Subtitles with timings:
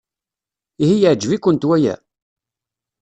[0.83, 1.95] Ihi yeɛjeb-ikent waya?